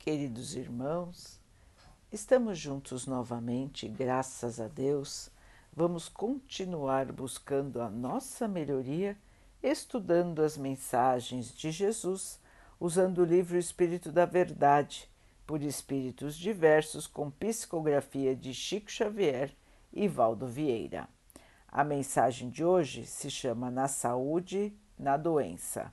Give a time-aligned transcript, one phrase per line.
[0.00, 1.38] Queridos irmãos,
[2.10, 5.30] estamos juntos novamente, graças a Deus.
[5.76, 9.14] Vamos continuar buscando a nossa melhoria,
[9.62, 12.40] estudando as mensagens de Jesus,
[12.80, 15.06] usando o livro Espírito da Verdade,
[15.46, 19.54] por espíritos diversos, com psicografia de Chico Xavier
[19.92, 21.10] e Valdo Vieira.
[21.68, 25.92] A mensagem de hoje se chama Na Saúde, na Doença.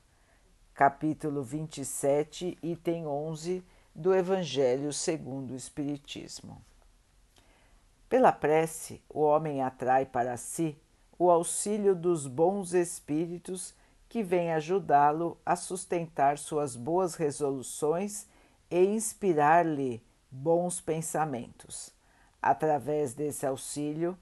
[0.73, 3.65] Capítulo 27, item 11
[3.97, 6.61] do Evangelho segundo o Espiritismo.
[8.07, 10.77] Pela prece, o homem atrai para si
[11.17, 13.73] o auxílio dos bons espíritos
[14.07, 18.27] que vêm ajudá-lo a sustentar suas boas resoluções
[18.69, 21.91] e inspirar-lhe bons pensamentos.
[22.39, 24.15] Através desse auxílio,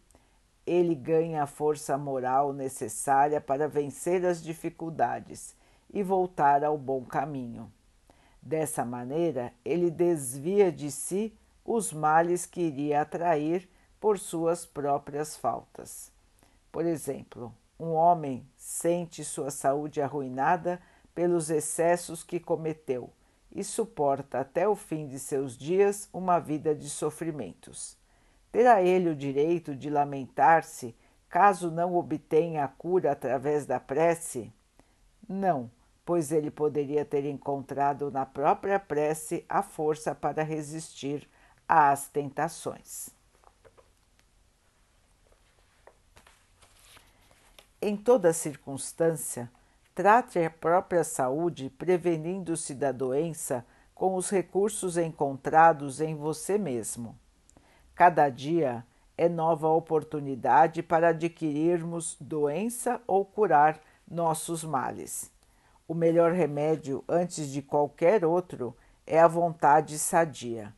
[0.66, 5.54] ele ganha a força moral necessária para vencer as dificuldades
[5.94, 7.70] e voltar ao bom caminho.
[8.46, 11.36] Dessa maneira, ele desvia de si
[11.66, 13.68] os males que iria atrair
[14.00, 16.12] por suas próprias faltas.
[16.72, 20.80] Por exemplo, um homem sente sua saúde arruinada
[21.16, 23.10] pelos excessos que cometeu
[23.52, 27.98] e suporta até o fim de seus dias uma vida de sofrimentos.
[28.52, 30.96] Terá ele o direito de lamentar-se
[31.28, 34.54] caso não obtenha a cura através da prece?
[35.28, 35.72] Não
[36.06, 41.28] pois ele poderia ter encontrado na própria prece a força para resistir
[41.68, 43.10] às tentações.
[47.82, 49.52] Em toda circunstância,
[49.94, 57.18] trate a própria saúde prevenindo-se da doença com os recursos encontrados em você mesmo.
[57.96, 58.86] Cada dia
[59.18, 65.35] é nova oportunidade para adquirirmos doença ou curar nossos males.
[65.88, 70.74] O melhor remédio antes de qualquer outro é a vontade sadia,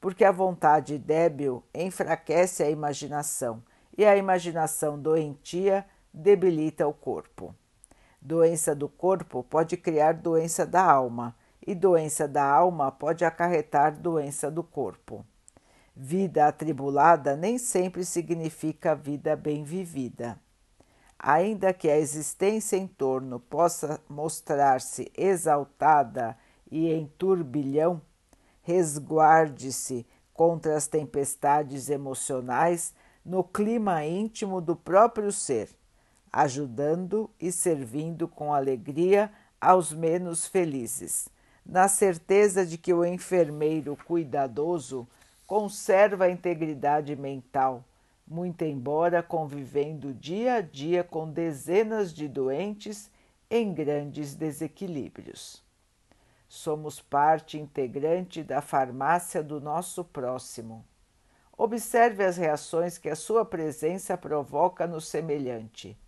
[0.00, 3.62] porque a vontade débil enfraquece a imaginação
[3.96, 7.54] e a imaginação doentia debilita o corpo.
[8.20, 14.50] Doença do corpo pode criar doença da alma, e doença da alma pode acarretar doença
[14.50, 15.24] do corpo.
[15.94, 20.40] Vida atribulada nem sempre significa vida bem vivida.
[21.18, 26.38] Ainda que a existência em torno possa mostrar-se exaltada
[26.70, 28.00] e em turbilhão,
[28.62, 35.68] resguarde-se contra as tempestades emocionais no clima íntimo do próprio ser,
[36.32, 41.28] ajudando e servindo com alegria aos menos felizes,
[41.66, 45.08] na certeza de que o enfermeiro cuidadoso
[45.46, 47.82] conserva a integridade mental
[48.30, 53.10] muito embora convivendo dia a dia com dezenas de doentes
[53.50, 55.64] em grandes desequilíbrios.
[56.46, 60.84] Somos parte integrante da farmácia do nosso próximo.
[61.56, 65.98] Observe as reações que a sua presença provoca no semelhante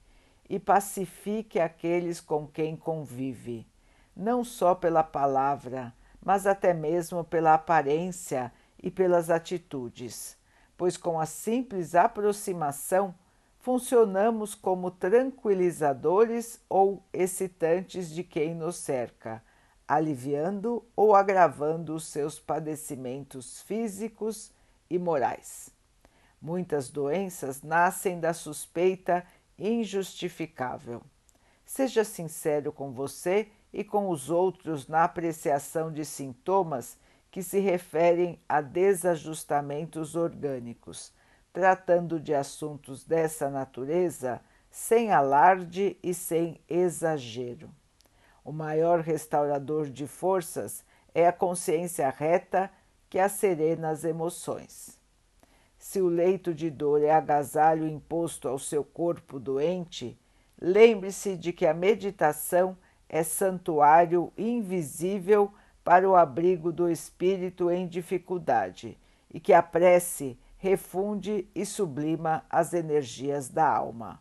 [0.48, 3.66] e pacifique aqueles com quem convive,
[4.14, 10.38] não só pela palavra, mas até mesmo pela aparência e pelas atitudes
[10.80, 13.14] pois com a simples aproximação
[13.58, 19.44] funcionamos como tranquilizadores ou excitantes de quem nos cerca,
[19.86, 24.54] aliviando ou agravando os seus padecimentos físicos
[24.88, 25.68] e morais.
[26.40, 29.26] Muitas doenças nascem da suspeita
[29.58, 31.02] injustificável.
[31.62, 36.96] Seja sincero com você e com os outros na apreciação de sintomas
[37.30, 41.12] que se referem a desajustamentos orgânicos,
[41.52, 47.70] tratando de assuntos dessa natureza sem alarde e sem exagero.
[48.44, 52.70] O maior restaurador de forças é a consciência reta
[53.08, 54.98] que acerena as emoções.
[55.78, 60.18] Se o leito de dor é agasalho imposto ao seu corpo doente,
[60.60, 62.76] lembre-se de que a meditação
[63.08, 65.52] é santuário invisível
[65.84, 68.98] para o abrigo do espírito em dificuldade
[69.32, 74.20] e que a prece refunde e sublima as energias da alma.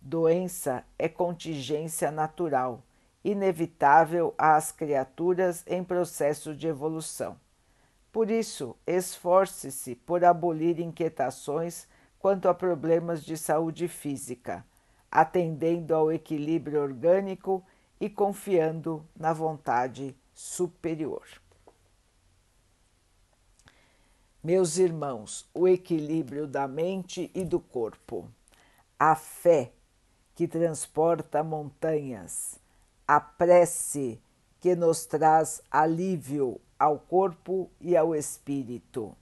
[0.00, 2.82] Doença é contingência natural,
[3.24, 7.38] inevitável às criaturas em processo de evolução.
[8.12, 11.88] Por isso, esforce-se por abolir inquietações
[12.18, 14.64] quanto a problemas de saúde física,
[15.10, 17.64] atendendo ao equilíbrio orgânico
[18.00, 21.22] e confiando na vontade superior.
[24.42, 28.28] Meus irmãos, o equilíbrio da mente e do corpo,
[28.98, 29.72] a fé
[30.34, 32.60] que transporta montanhas,
[33.08, 34.20] a prece
[34.60, 39.16] que nos traz alívio ao corpo e ao espírito.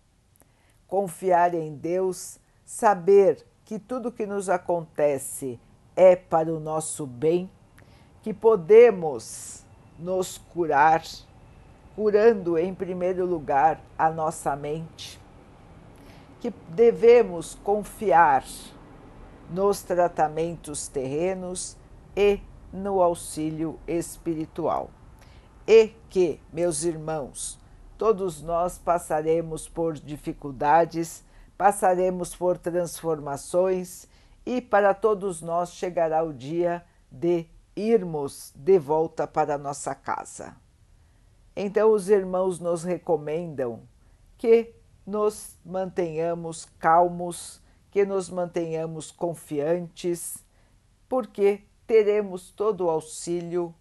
[0.89, 5.61] Confiar em Deus, saber que tudo que nos acontece
[5.95, 7.51] é para o nosso bem,
[8.23, 9.62] que podemos
[9.99, 11.03] nos curar,
[11.95, 15.21] curando em primeiro lugar a nossa mente,
[16.41, 18.45] que devemos confiar
[19.51, 21.77] nos tratamentos terrenos
[22.17, 22.41] e
[22.73, 24.91] no auxílio espiritual.
[25.67, 27.59] E que, meus irmãos,
[27.97, 31.23] todos nós passaremos por dificuldades,
[31.57, 34.09] passaremos por transformações
[34.45, 37.47] e para todos nós chegará o dia de
[37.77, 40.57] irmos de volta para nossa casa.
[41.55, 43.83] Então, os irmãos nos recomendam
[44.39, 44.75] que
[45.07, 47.61] nos mantenhamos calmos,
[47.91, 50.45] que nos mantenhamos confiantes,
[51.09, 53.75] porque teremos todo o auxílio,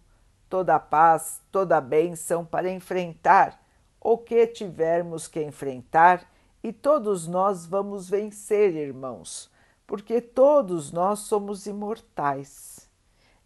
[0.48, 3.62] toda a paz, toda a bênção para enfrentar
[4.00, 6.28] o que tivermos que enfrentar
[6.62, 9.50] e todos nós vamos vencer, irmãos,
[9.86, 12.81] porque todos nós somos imortais.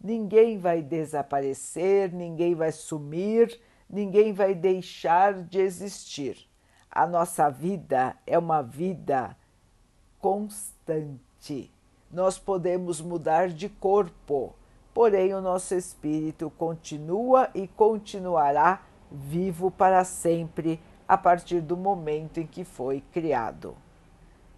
[0.01, 3.59] Ninguém vai desaparecer, ninguém vai sumir,
[3.89, 6.47] ninguém vai deixar de existir.
[6.89, 9.35] A nossa vida é uma vida
[10.19, 11.71] constante
[12.11, 14.55] nós podemos mudar de corpo,
[14.93, 22.47] porém o nosso espírito continua e continuará vivo para sempre a partir do momento em
[22.47, 23.75] que foi criado.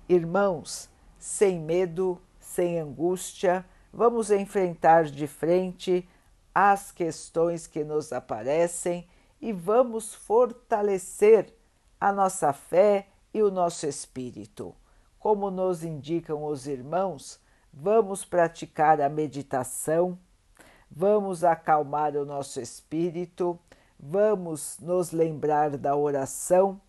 [0.07, 6.07] Irmãos, sem medo, sem angústia, vamos enfrentar de frente
[6.53, 9.07] as questões que nos aparecem
[9.41, 11.53] e vamos fortalecer
[12.00, 14.75] a nossa fé e o nosso espírito.
[15.19, 17.39] Como nos indicam os irmãos,
[17.74, 20.18] vamos praticar a meditação,
[20.89, 23.59] vamos acalmar o nosso espírito,
[24.00, 26.80] vamos nos lembrar da oração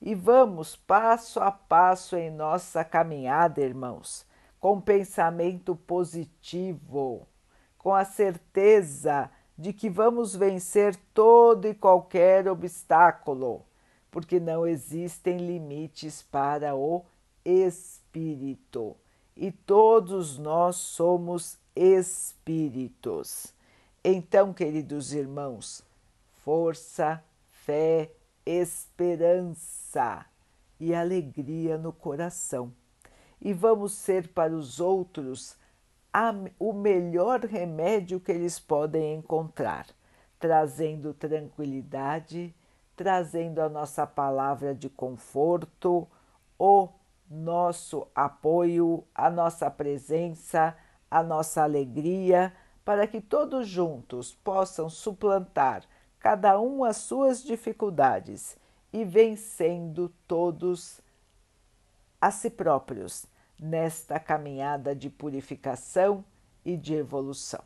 [0.00, 4.24] e vamos passo a passo em nossa caminhada, irmãos,
[4.60, 7.26] com pensamento positivo,
[7.76, 13.64] com a certeza de que vamos vencer todo e qualquer obstáculo,
[14.10, 17.04] porque não existem limites para o
[17.44, 18.96] espírito
[19.36, 23.54] e todos nós somos espíritos.
[24.02, 25.84] Então, queridos irmãos,
[26.44, 28.10] força, fé,
[28.44, 30.26] esperança
[30.80, 32.72] e alegria no coração.
[33.40, 35.56] E vamos ser para os outros
[36.12, 39.86] a, o melhor remédio que eles podem encontrar,
[40.38, 42.54] trazendo tranquilidade,
[42.96, 46.08] trazendo a nossa palavra de conforto,
[46.58, 46.88] o
[47.30, 50.76] nosso apoio, a nossa presença,
[51.10, 52.52] a nossa alegria,
[52.84, 55.84] para que todos juntos possam suplantar
[56.18, 58.56] cada um as suas dificuldades
[58.92, 61.00] e vencendo todos
[62.20, 63.26] a si próprios
[63.58, 66.24] nesta caminhada de purificação
[66.64, 67.62] e de evolução.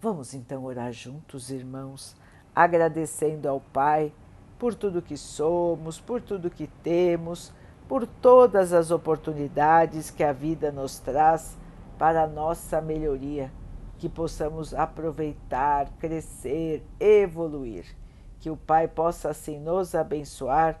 [0.00, 2.16] Vamos então orar juntos, irmãos,
[2.54, 4.12] agradecendo ao Pai
[4.58, 7.52] por tudo que somos, por tudo que temos,
[7.88, 11.56] por todas as oportunidades que a vida nos traz
[11.98, 13.50] para a nossa melhoria,
[13.98, 17.84] que possamos aproveitar, crescer, evoluir.
[18.38, 20.80] Que o Pai possa assim nos abençoar